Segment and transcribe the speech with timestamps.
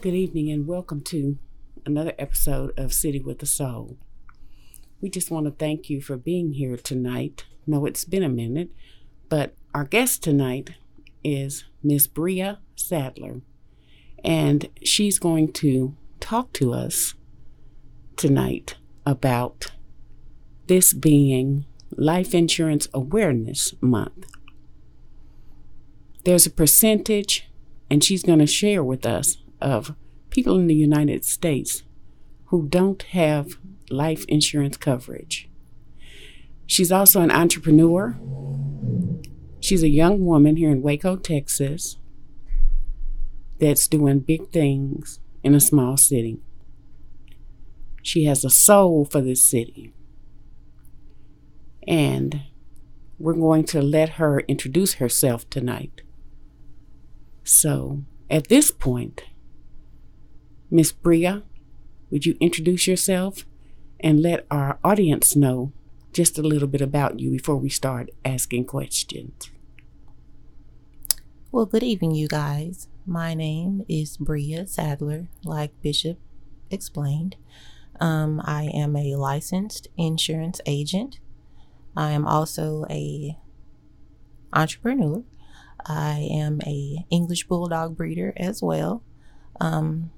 [0.00, 1.36] Good evening and welcome to
[1.88, 3.96] another episode of City with a Soul.
[5.00, 7.46] We just want to thank you for being here tonight.
[7.66, 8.68] No, it's been a minute,
[9.30, 10.72] but our guest tonight
[11.24, 13.40] is Miss Bria Sadler,
[14.22, 17.14] and she's going to talk to us
[18.16, 19.72] tonight about
[20.66, 21.64] this being
[21.96, 24.26] Life Insurance Awareness Month.
[26.24, 27.48] There's a percentage,
[27.88, 29.94] and she's going to share with us, of
[30.30, 31.82] people in the United States
[32.46, 33.58] who don't have
[33.90, 35.48] life insurance coverage.
[36.66, 38.18] She's also an entrepreneur.
[39.60, 41.96] She's a young woman here in Waco, Texas,
[43.58, 46.38] that's doing big things in a small city.
[48.02, 49.92] She has a soul for this city.
[51.86, 52.42] And
[53.18, 56.02] we're going to let her introduce herself tonight.
[57.44, 59.22] So, at this point,
[60.70, 61.44] Miss Bria,
[62.10, 63.46] would you introduce yourself
[64.00, 65.72] and let our audience know
[66.12, 69.50] just a little bit about you before we start asking questions?
[71.50, 72.88] Well, good evening, you guys.
[73.06, 76.18] My name is Bria Sadler, like Bishop
[76.70, 77.36] explained.
[77.98, 81.18] Um, I am a licensed insurance agent.
[81.96, 83.38] I am also a
[84.52, 85.22] entrepreneur.
[85.86, 89.02] I am a English bulldog breeder as well.
[89.60, 90.10] Um,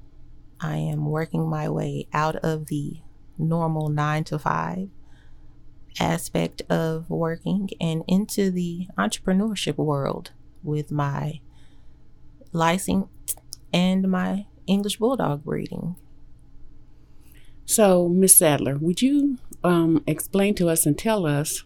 [0.60, 3.00] I am working my way out of the
[3.38, 4.88] normal nine to five
[5.98, 10.32] aspect of working and into the entrepreneurship world
[10.62, 11.40] with my
[12.52, 13.08] license
[13.72, 15.96] and my English bulldog breeding.
[17.64, 21.64] So, Miss Sadler, would you um, explain to us and tell us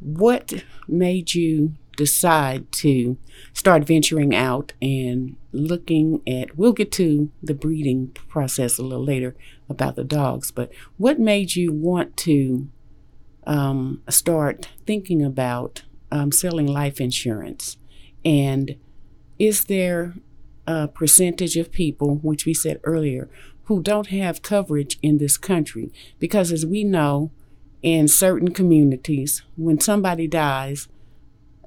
[0.00, 3.16] what made you decide to
[3.52, 6.56] start venturing out and looking at?
[6.56, 9.34] We'll get to the breeding process a little later
[9.68, 12.68] about the dogs, but what made you want to
[13.46, 17.76] um, start thinking about um, selling life insurance?
[18.24, 18.76] And
[19.38, 20.14] is there
[20.66, 23.28] a percentage of people, which we said earlier,
[23.64, 25.92] who don't have coverage in this country?
[26.18, 27.30] Because as we know,
[27.82, 30.88] in certain communities, when somebody dies,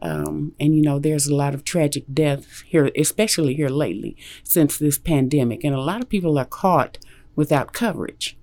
[0.01, 4.77] um, and you know, there's a lot of tragic deaths here, especially here lately since
[4.77, 6.97] this pandemic, and a lot of people are caught
[7.35, 8.37] without coverage.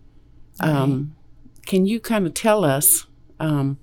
[0.61, 1.15] Um,
[1.67, 3.07] can you kind of tell us
[3.39, 3.79] um,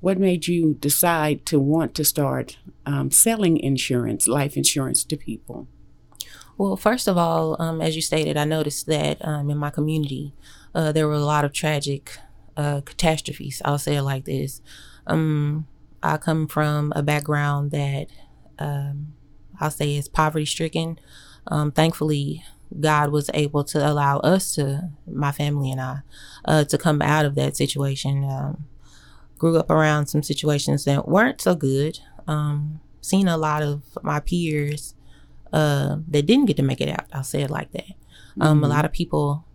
[0.00, 5.68] what made you decide to want to start um, selling insurance, life insurance to people?
[6.58, 10.34] Well, first of all, um, as you stated, I noticed that um, in my community,
[10.74, 12.18] uh, there were a lot of tragic
[12.56, 13.62] uh, catastrophes.
[13.64, 14.60] I'll say it like this.
[16.02, 18.06] I come from a background that
[18.58, 19.14] um,
[19.60, 20.98] I'll say is poverty stricken.
[21.46, 22.44] Um, thankfully,
[22.78, 25.98] God was able to allow us to, my family and I,
[26.44, 28.24] uh, to come out of that situation.
[28.24, 28.64] Um,
[29.38, 31.98] grew up around some situations that weren't so good.
[32.26, 34.94] Um, seen a lot of my peers
[35.52, 37.06] uh, that didn't get to make it out.
[37.12, 37.92] I'll say it like that.
[38.38, 39.46] Um, A lot of people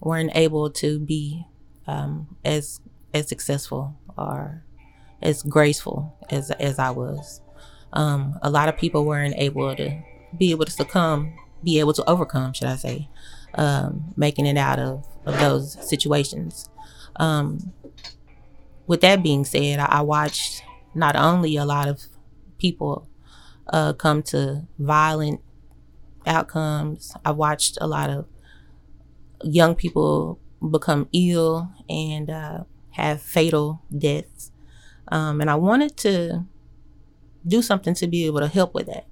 [0.00, 1.46] weren't able to be
[1.86, 2.80] um, as
[3.14, 4.64] as successful or
[5.22, 7.40] as graceful as as I was.
[7.92, 10.02] Um, a lot of people weren't able to
[10.36, 11.34] be able to succumb,
[11.64, 13.08] be able to overcome, should I say,
[13.54, 16.68] um, making it out of, of those situations.
[17.16, 17.72] Um,
[18.86, 20.62] with that being said, I, I watched
[20.94, 22.04] not only a lot of
[22.58, 23.08] people
[23.68, 25.40] uh, come to violent
[26.26, 28.26] outcomes, I watched a lot of
[29.42, 30.38] young people
[30.70, 34.49] become ill and uh, have fatal deaths.
[35.10, 36.44] Um, and I wanted to
[37.46, 39.06] do something to be able to help with that.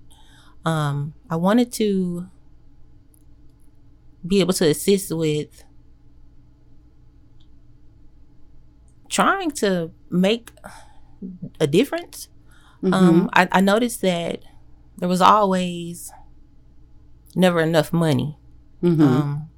[0.64, 2.28] Um, I wanted to
[4.26, 5.64] be able to assist with
[9.08, 10.50] trying to make
[11.58, 12.28] a difference.
[12.82, 12.94] Mm-hmm.
[12.94, 14.42] Um, I, I noticed that
[14.98, 16.12] there was always
[17.34, 18.38] never enough money.
[18.82, 19.02] Mm-hmm.
[19.02, 19.48] Um,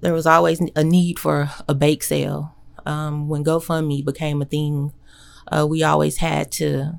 [0.00, 2.54] there was always a need for a bake sale.
[2.86, 4.92] Um, when GoFundMe became a thing,
[5.48, 6.98] uh, we always had to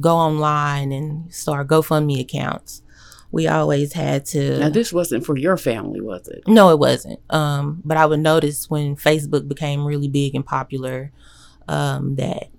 [0.00, 2.82] go online and start GoFundMe accounts.
[3.30, 4.58] We always had to.
[4.58, 6.42] now, this wasn't for your family, was it?
[6.46, 7.20] No, it wasn't.
[7.30, 11.12] Um, but I would notice when Facebook became really big and popular,
[11.66, 12.50] um, that,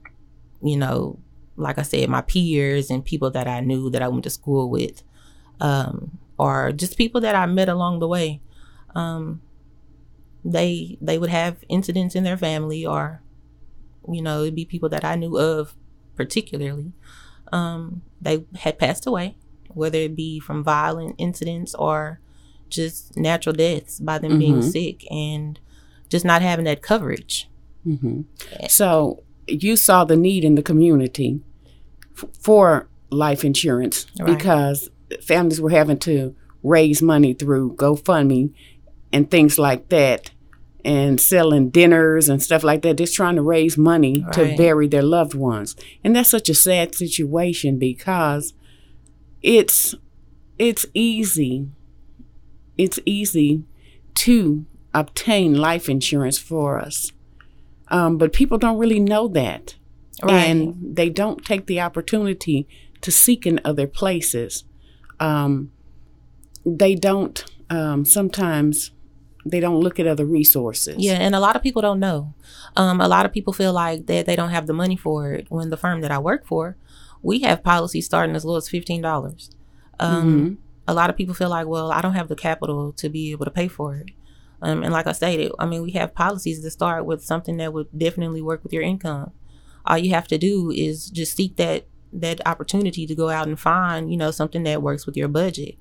[0.64, 1.20] you know,
[1.56, 4.70] like I said, my peers and people that I knew that I went to school
[4.70, 5.04] with,
[5.60, 8.42] um, or just people that I met along the way,
[8.96, 9.42] um,
[10.44, 13.22] they they would have incidents in their family, or,
[14.10, 15.76] you know, it'd be people that I knew of
[16.16, 16.92] particularly.
[17.52, 19.36] Um, they had passed away,
[19.70, 22.20] whether it be from violent incidents or
[22.70, 24.72] just natural deaths by them being Mhm.
[24.72, 25.60] sick and
[26.10, 27.50] just not having that coverage.
[27.84, 28.22] hmm
[28.70, 31.42] So you saw the need in the community
[32.16, 34.38] f- for life insurance Right.
[34.38, 34.90] because
[35.22, 36.34] families were having to
[36.64, 38.52] raise money through GoFundMe
[39.12, 40.32] and things like that,
[40.86, 45.02] and selling dinners and stuff like that, just trying to raise money to bury their
[45.02, 45.76] loved ones.
[46.04, 48.54] And that's such a sad situation because
[49.42, 49.96] it's
[50.60, 51.68] it's easy
[52.78, 53.64] it's easy
[54.16, 57.12] to obtain life insurance for us.
[57.90, 59.76] Um, but people don't really know that.
[60.34, 62.68] And they don't take the opportunity
[63.02, 64.64] to seek in other places.
[65.20, 65.72] Um,
[66.66, 68.92] they don't, um, sometimes,
[69.46, 70.96] they don't look at other resources.
[70.98, 72.34] Yeah, and a lot of people don't know.
[72.76, 75.48] Um, a lot of people feel like that they don't have the money for it.
[75.50, 76.78] When the firm that I work for,
[77.22, 79.52] we have policies starting as low as fifteen dollars.
[80.00, 83.32] Um, A lot of people feel like, well, I don't have the capital to be
[83.32, 84.10] able to pay for it.
[84.62, 87.72] Um, and like I stated, I mean, we have policies that start with something that
[87.74, 89.32] would definitely work with your income.
[89.86, 93.60] All you have to do is just seek that that opportunity to go out and
[93.60, 95.76] find, you know, something that works with your budget.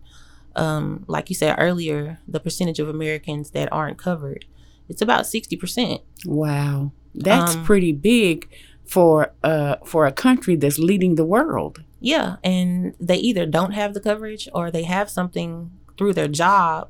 [0.57, 4.45] Um, like you said earlier, the percentage of Americans that aren't covered,
[4.89, 6.03] it's about sixty percent.
[6.27, 6.93] Wow.
[7.15, 8.49] That's Um, pretty big
[8.85, 11.83] for uh for a country that's leading the world.
[12.01, 16.89] Yeah, and they either don't have the coverage or they have something through their job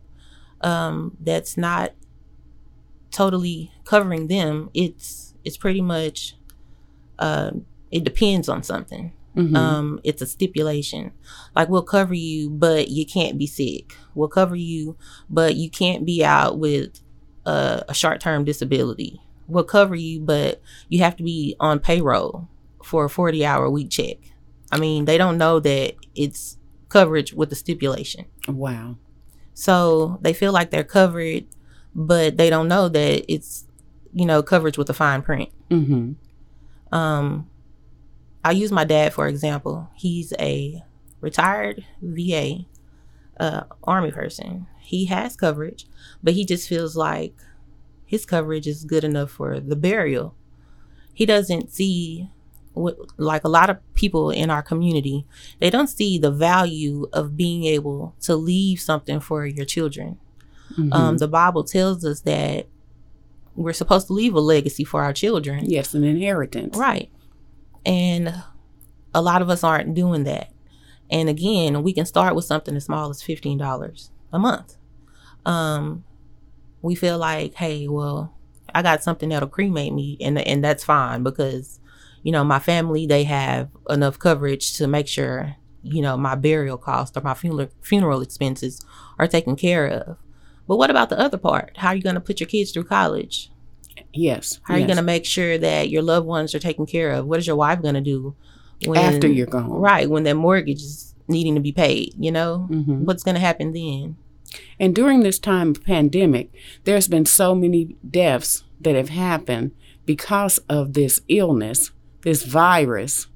[0.62, 1.92] um, that's not
[3.10, 4.70] totally covering them.
[4.74, 6.36] It's it's pretty much
[7.18, 7.50] uh,
[7.90, 9.12] it depends on something.
[9.36, 9.56] Mhm.
[9.56, 11.12] Um, it's a stipulation.
[11.56, 13.96] Like we'll cover you, but you can't be sick.
[14.14, 14.96] We'll cover you,
[15.30, 17.00] but you can't be out with
[17.46, 19.20] a, a short term disability.
[19.48, 22.48] We'll cover you, but you have to be on payroll
[22.84, 24.18] for a 40 hour week check.
[24.70, 26.58] I mean, they don't know that it's
[26.88, 28.26] coverage with the stipulation.
[28.48, 28.96] wow.
[29.54, 31.44] So they feel like they're covered,
[31.94, 33.66] but they don't know that it's,
[34.14, 35.50] you know, coverage with the fine print.
[35.70, 36.94] Mm-hmm.
[36.94, 37.48] Um,
[38.44, 39.88] I'll use my dad for example.
[39.94, 40.82] He's a
[41.20, 42.66] retired VA
[43.38, 44.66] uh, Army person.
[44.80, 45.86] He has coverage,
[46.22, 47.34] but he just feels like
[48.04, 50.34] his coverage is good enough for the burial.
[51.14, 52.28] He doesn't see
[52.74, 55.26] what, like a lot of people in our community,
[55.60, 60.18] they don't see the value of being able to leave something for your children.
[60.90, 62.66] Um, the Bible tells us that
[63.54, 65.68] we're supposed to leave a legacy for our children.
[65.68, 66.76] Yes, an inheritance.
[66.76, 67.10] Right.
[67.84, 68.42] And
[69.14, 70.52] a lot of us aren't doing that.
[71.10, 74.76] And again, we can start with something as small as $15 a month.
[75.44, 76.04] Um,
[76.80, 78.34] we feel like, hey, well,
[78.74, 81.78] I got something that'll cremate me and and that's fine because
[82.22, 86.78] you know, my family they have enough coverage to make sure, you know, my burial
[86.78, 88.80] cost or my funeral funeral expenses
[89.18, 90.16] are taken care of.
[90.68, 91.76] But what about the other part?
[91.76, 93.50] How are you going to put your kids through college?
[94.14, 94.60] Yes.
[94.64, 97.26] How are you going to make sure that your loved ones are taken care of?
[97.26, 98.34] What is your wife going to do
[98.86, 99.70] when, After you're gone.
[99.70, 102.68] Right, when that mortgage is needing to be paid, you know?
[102.70, 103.00] Mhm.
[103.04, 104.16] What's going to happen then?
[104.78, 106.50] And during this time of pandemic,
[106.84, 109.70] there's been so many deaths that have happened
[110.04, 111.92] because of this illness,
[112.22, 113.28] this virus.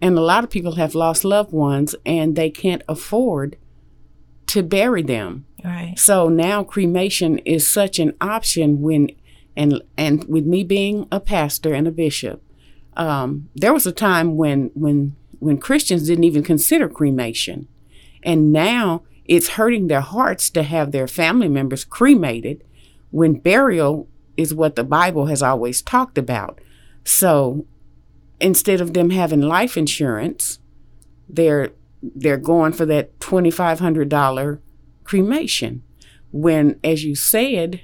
[0.00, 3.56] And a lot of people have lost loved ones and they can't afford
[4.48, 5.46] to bury them.
[5.64, 5.94] Right.
[5.96, 9.10] So now cremation is such an option when
[9.56, 12.42] and and with me being a pastor and a bishop,
[12.96, 17.68] um, there was a time when when when Christians didn't even consider cremation.
[18.22, 22.62] And now it's hurting their hearts to have their family members cremated
[23.10, 26.60] when burial is what the Bible has always talked about.
[27.04, 27.66] So
[28.40, 30.58] instead of them having life insurance,
[31.28, 31.70] they're
[32.02, 34.60] they're going for that twenty five hundred dollar
[35.04, 35.82] cremation.
[36.30, 37.82] When, as you said,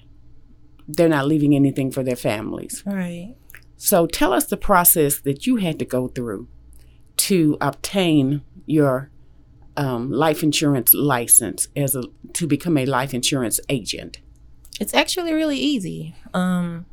[0.88, 2.82] they're not leaving anything for their families.
[2.86, 3.36] Right.
[3.76, 6.48] So tell us the process that you had to go through
[7.18, 9.10] to obtain your
[9.76, 14.18] um, life insurance license as a to become a life insurance agent.
[14.80, 16.16] It's actually really easy.
[16.34, 16.86] Um,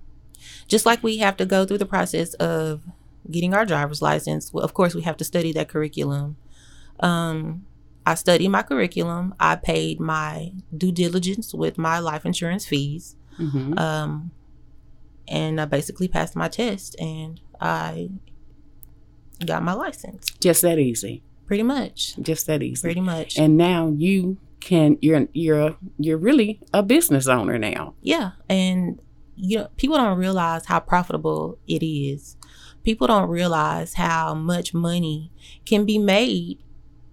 [0.68, 2.82] just like we have to go through the process of
[3.30, 4.54] getting our driver's license.
[4.54, 6.38] Well, of course, we have to study that curriculum.
[7.00, 7.66] Um,
[8.06, 9.34] I studied my curriculum.
[9.40, 13.16] I paid my due diligence with my life insurance fees.
[13.40, 13.78] Mm-hmm.
[13.78, 14.32] Um,
[15.28, 18.10] and I basically passed my test and I
[19.46, 20.28] got my license.
[20.40, 21.24] Just that easy.
[21.46, 22.16] Pretty much.
[22.22, 22.82] Just that easy.
[22.82, 23.38] Pretty much.
[23.38, 27.94] And now you can you're you're you're really a business owner now.
[28.02, 29.00] Yeah, and
[29.36, 32.36] you know, people don't realize how profitable it is.
[32.84, 35.32] People don't realize how much money
[35.66, 36.60] can be made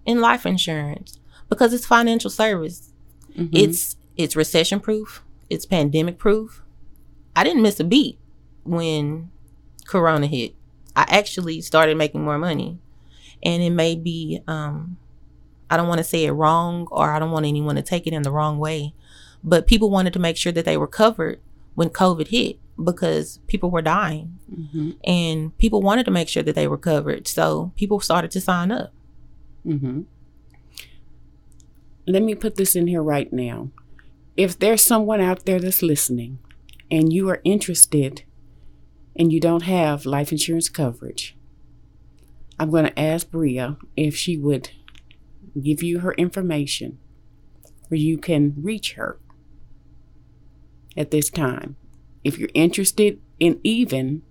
[0.06, 2.92] in life insurance because it's financial service.
[3.36, 3.50] Mhm.
[3.52, 5.22] It's it's recession proof.
[5.52, 6.62] It's pandemic proof.
[7.36, 8.18] I didn't miss a beat
[8.64, 9.30] when
[9.86, 10.54] Corona hit.
[10.96, 12.78] I actually started making more money,
[13.42, 14.96] and it may be um,
[15.70, 18.14] I don't want to say it wrong, or I don't want anyone to take it
[18.14, 18.94] in the wrong way,
[19.44, 21.38] but people wanted to make sure that they were covered
[21.74, 24.96] when COVID hit because people were dying, Mhm.
[25.04, 27.28] and people wanted to make sure that they were covered.
[27.28, 28.92] So people started to sign up.
[29.66, 30.00] Mm-hmm.
[32.06, 33.70] Let me put this in here right now.
[34.36, 36.38] If there's someone out there that's listening
[36.90, 38.22] and you are interested
[39.14, 41.36] and you don't have life insurance coverage,
[42.58, 44.70] I'm going to ask Bria if she would
[45.60, 46.98] give you her information
[47.88, 49.18] where you can reach her
[50.96, 51.76] at this time.
[52.24, 54.22] If you're interested in even,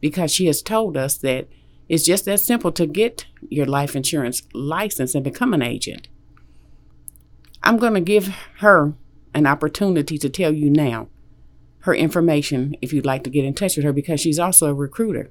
[0.00, 1.48] because she has told us that
[1.88, 6.08] it's just that simple to get your life insurance license and become an agent.
[7.62, 8.94] I'm going to give her
[9.34, 11.08] an opportunity to tell you now
[11.80, 14.74] her information if you'd like to get in touch with her because she's also a
[14.74, 15.30] recruiter.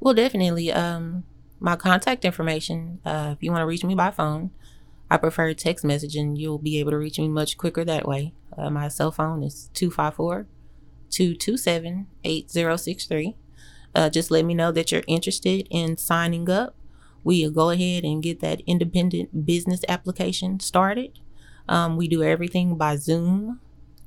[0.00, 0.72] Well, definitely.
[0.72, 1.24] Um,
[1.60, 3.00] my contact information.
[3.04, 4.50] Uh, if you want to reach me by phone,
[5.10, 6.38] I prefer text messaging.
[6.38, 8.34] You'll be able to reach me much quicker that way.
[8.56, 10.46] Uh, my cell phone is 254
[11.10, 13.36] 227 8063.
[13.94, 16.74] Uh, just let me know that you're interested in signing up.
[17.24, 21.18] We'll go ahead and get that independent business application started.
[21.68, 23.60] Um, we do everything by Zoom.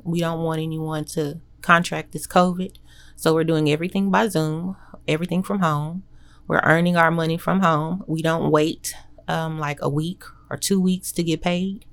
[0.03, 2.77] We don't want anyone to contract this COVID.
[3.15, 4.75] So we're doing everything by Zoom,
[5.07, 6.03] everything from home.
[6.47, 8.03] We're earning our money from home.
[8.07, 8.95] We don't wait
[9.27, 11.85] um, like a week or two weeks to get paid.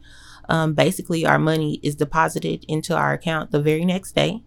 [0.49, 4.43] Um, basically, our money is deposited into our account the very next day.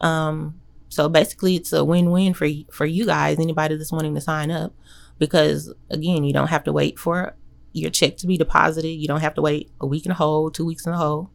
[0.00, 4.50] Um, so basically, it's a win-win for for you guys, anybody that's wanting to sign
[4.50, 4.72] up,
[5.18, 7.34] because again, you don't have to wait for
[7.72, 8.88] your check to be deposited.
[8.88, 11.30] You don't have to wait a week in a hole, two weeks in a hole.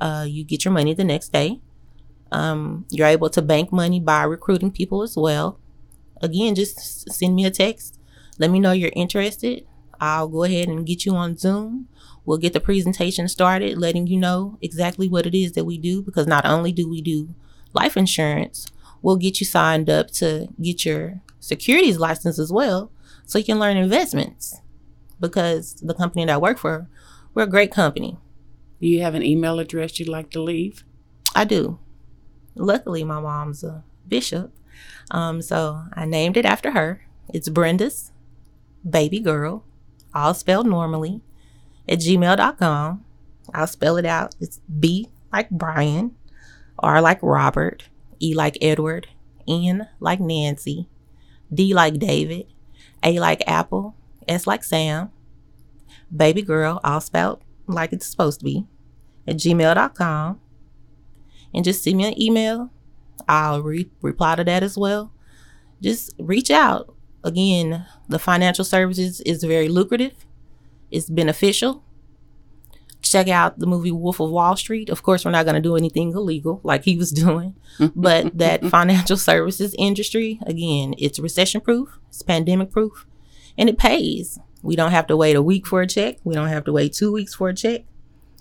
[0.00, 1.60] Uh, you get your money the next day.
[2.32, 5.58] Um, you're able to bank money by recruiting people as well.
[6.20, 7.98] Again, just send me a text.
[8.38, 9.66] Let me know you're interested.
[10.00, 11.88] I'll go ahead and get you on Zoom.
[12.24, 16.02] We'll get the presentation started, letting you know exactly what it is that we do.
[16.02, 17.34] Because not only do we do
[17.72, 18.66] life insurance,
[19.00, 22.90] we'll get you signed up to get your securities license as well,
[23.24, 24.60] so you can learn investments.
[25.20, 26.88] Because the company that I work for,
[27.34, 28.18] we're a great company.
[28.80, 30.84] Do you have an email address you'd like to leave?
[31.34, 31.78] I do.
[32.54, 34.52] Luckily, my mom's a bishop.
[35.10, 37.06] Um, so I named it after her.
[37.32, 38.12] It's Brenda's
[38.88, 39.64] baby girl,
[40.14, 41.22] all spelled normally,
[41.88, 43.04] at gmail.com.
[43.54, 44.34] I'll spell it out.
[44.40, 46.14] It's B like Brian,
[46.78, 47.84] R like Robert,
[48.20, 49.08] E like Edward,
[49.48, 50.88] N like Nancy,
[51.52, 52.46] D like David,
[53.02, 53.94] A like Apple,
[54.28, 55.10] S like Sam,
[56.14, 58.66] baby girl, all spelled like it's supposed to be,
[59.26, 60.40] at gmail.com
[61.54, 62.70] and just send me an email.
[63.28, 65.12] I'll re- reply to that as well.
[65.82, 66.94] Just reach out.
[67.24, 70.26] Again, the financial services is very lucrative.
[70.90, 71.82] It's beneficial.
[73.02, 74.90] Check out the movie Wolf of Wall Street.
[74.90, 77.54] Of course, we're not going to do anything illegal like he was doing,
[77.94, 83.05] but that financial services industry, again, it's recession proof, it's pandemic proof,
[83.58, 84.38] and it pays.
[84.62, 86.16] We don't have to wait a week for a check.
[86.24, 87.84] We don't have to wait two weeks for a check.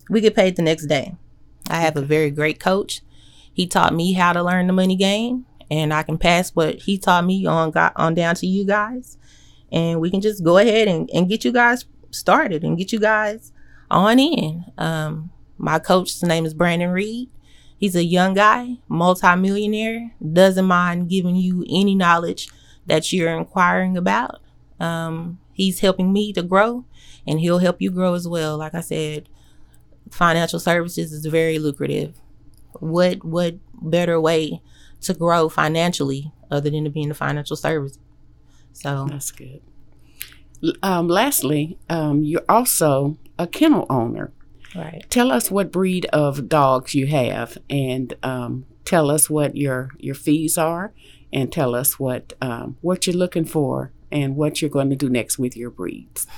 [0.10, 1.16] We get paid the next day.
[1.70, 3.02] I have a very great coach.
[3.54, 6.98] He taught me how to learn the money game, and I can pass what he
[6.98, 9.18] taught me on got on down to you guys,
[9.72, 13.00] and we can just go ahead and, and get you guys started and get you
[13.00, 13.52] guys
[13.90, 14.66] on in.
[14.78, 17.30] Um, my coach's name is Brandon Reed.
[17.78, 22.50] He's a young guy, multimillionaire, doesn't mind giving you any knowledge
[22.86, 24.42] that you're inquiring about.
[24.80, 26.86] Um, he's helping me to grow,
[27.26, 28.58] and he'll help you grow as well.
[28.58, 29.30] Like I said,
[30.12, 32.20] financial services is very lucrative.
[32.80, 34.62] What what better way
[35.02, 38.00] to grow financially other than to be in the financial service?
[38.74, 39.62] So That's good.
[40.82, 44.32] Um, lastly, um, you're also a kennel owner.
[44.76, 45.06] right.
[45.10, 50.16] Tell us what breed of dogs you have, and um, tell us what your your
[50.16, 50.94] fees are,
[51.32, 55.10] and tell us what um, what you're looking for, and what you're going to do
[55.10, 56.28] next with your breeds.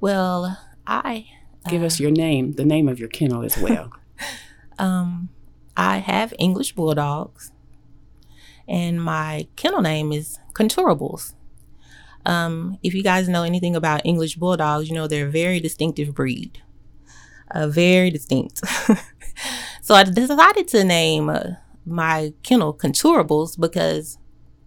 [0.00, 1.26] Well, I
[1.68, 3.90] Give us your name, the name of your kennel as well.
[4.76, 5.28] Um,
[5.76, 7.52] I have English bulldogs,
[8.66, 11.34] and my kennel name is Contourables.
[12.26, 16.12] Um, if you guys know anything about English bulldogs, you know they're a very distinctive
[16.12, 16.60] breed.
[17.52, 18.62] Uh, very distinct.
[19.80, 21.50] so I decided to name uh,
[21.86, 24.18] my kennel Contourables because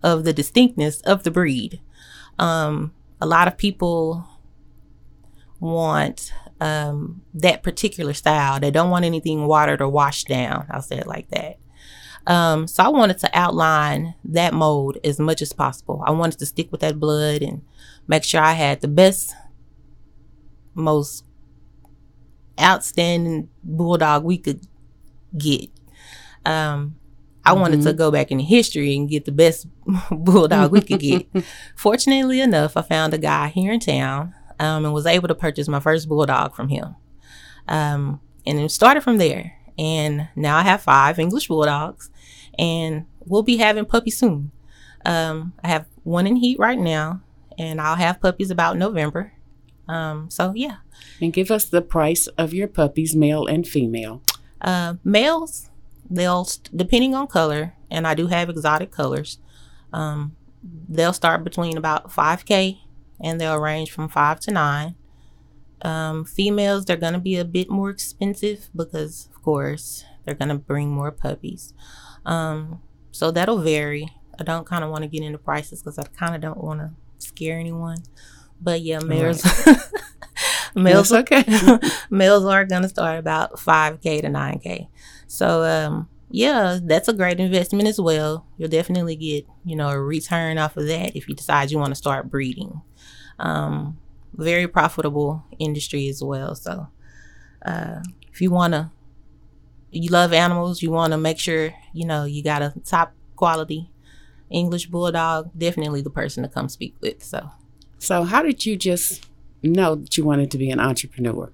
[0.02, 1.82] of the distinctness of the breed.
[2.40, 4.28] Um, a lot of people
[5.60, 8.60] want um, that particular style.
[8.60, 10.68] They don't want anything watered or washed down.
[10.70, 11.58] I'll say it like that.
[12.28, 16.04] Um, so I wanted to outline that mold as much as possible.
[16.06, 17.62] I wanted to stick with that blood and
[18.08, 19.34] make sure I had the best,
[20.74, 21.24] most
[22.60, 24.68] outstanding bulldog we could
[25.38, 25.70] get.
[26.46, 26.98] Um,
[27.50, 29.68] I wanted to go back in history and get the best
[30.12, 31.28] bulldog we could get.
[31.76, 35.68] Fortunately enough, I found a guy here in town um, and was able to purchase
[35.68, 36.96] my first bulldog from him.
[37.68, 39.54] Um, and it started from there.
[39.78, 42.10] And now I have five English bulldogs,
[42.58, 44.52] and we'll be having puppies soon.
[45.06, 47.22] Um, I have one in heat right now,
[47.60, 49.34] and I'll have puppies about November.
[49.88, 50.78] Um, so yeah,
[51.22, 54.22] and give us the price of your puppies, male and female.
[54.62, 55.70] uh, males,
[56.10, 59.40] they'll depending on color, and I do have exotic colors.
[59.94, 60.36] Um,
[60.90, 62.82] they'll start between about five k,
[63.22, 64.96] and they'll range from five to nine.
[65.82, 70.90] Um, females, they're gonna be a bit more expensive because, of course, they're gonna bring
[70.90, 71.74] more puppies.
[72.26, 74.10] Um, so that'll vary.
[74.40, 76.80] I don't kind of want to get into prices because I kind of don't want
[76.82, 77.98] to scare anyone.
[78.62, 79.44] But yeah, males,
[80.78, 81.80] males, That's okay.
[82.10, 84.90] males are gonna start about five k to nine k.
[85.28, 88.46] So um, yeah, that's a great investment as well.
[88.58, 91.92] You'll definitely get you know a return off of that if you decide you want
[91.92, 92.82] to start breeding.
[93.40, 93.98] Um,
[94.34, 96.56] very profitable industry as well.
[96.56, 96.88] So
[97.66, 98.92] uh, if you wanna,
[99.92, 103.90] you love animals, you want to make sure you know you got a top quality
[104.50, 105.52] English bulldog.
[105.58, 107.24] Definitely the person to come speak with.
[107.24, 107.52] So.
[107.98, 109.28] so, how did you just
[109.64, 111.52] know that you wanted to be an entrepreneur?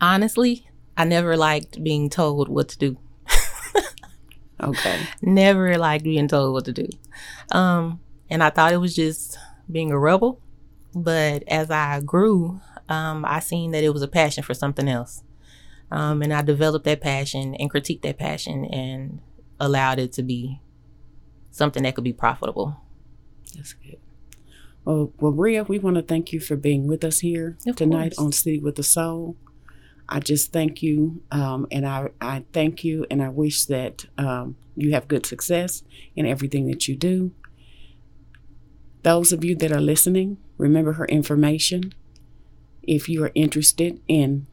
[0.00, 2.98] honestly, I never liked being told what to do.
[4.60, 4.98] Okay.
[5.22, 6.88] Never liked being told what to do.
[7.52, 9.38] Um, and I thought it was just
[9.70, 10.40] being a rebel.
[10.94, 15.22] But as I grew, um, I seen that it was a passion for something else.
[15.92, 19.20] Um, and I developed that passion and critiqued that passion and
[19.60, 20.60] allowed it to be
[21.52, 22.80] something that could be profitable.
[23.54, 24.00] That's good.
[24.88, 28.16] Well, well, Bria, we want to thank you for being with us here Of tonight
[28.16, 28.18] course.
[28.24, 29.36] on City with the Soul.
[30.08, 34.56] I just thank you, um, and I, I thank you, and I wish that um,
[34.74, 35.82] you have good success
[36.16, 37.32] in everything that you do.
[39.02, 41.92] Those of you that are listening, remember her information.
[42.82, 44.46] If you are interested in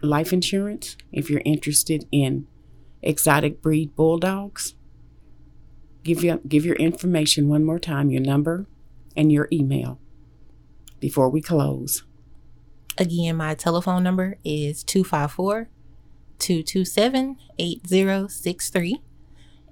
[0.00, 2.46] life insurance, if you're interested in
[3.02, 4.76] exotic breed bulldogs,
[6.04, 8.68] give your give your information one more time, your number
[9.16, 9.98] and your email
[11.00, 12.04] before we close.
[12.98, 15.68] Again, my telephone number is 254
[16.38, 19.00] 227 8063.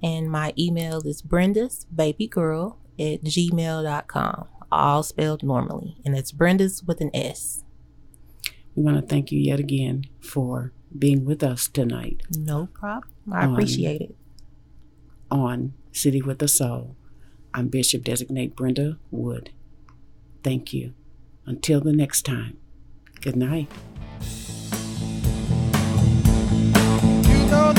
[0.01, 5.97] And my email is Brenda's baby girl at gmail.com, all spelled normally.
[6.05, 7.63] And it's Brenda's with an S.
[8.75, 13.11] We want to thank you yet again for being with us tonight No problem.
[13.31, 14.15] I Um, appreciate it.
[15.29, 16.95] on City with the Soul.
[17.53, 19.51] I'm Bishop Designate Brenda Wood.
[20.43, 20.93] Thank you.
[21.45, 22.57] Until the next time,
[23.21, 23.67] good night.
[27.27, 27.73] You know